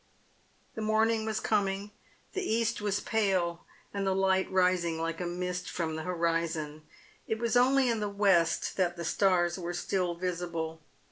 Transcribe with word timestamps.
The 0.73 0.81
morning 0.81 1.27
was 1.27 1.39
coming. 1.39 1.91
The 2.33 2.41
east 2.41 2.81
was 2.81 3.01
pale, 3.01 3.65
and 3.93 4.03
the 4.07 4.15
light 4.15 4.49
rising 4.49 4.99
like 4.99 5.21
a 5.21 5.27
mist 5.27 5.69
from 5.69 5.95
the 5.95 6.01
horizon. 6.01 6.81
It 7.27 7.37
was 7.37 7.55
only 7.55 7.87
in 7.87 7.99
the 7.99 8.09
west 8.09 8.77
that 8.77 8.97
the 8.97 9.05
stars 9.05 9.59
were 9.59 9.75
still 9.75 10.15
visible. 10.15 10.81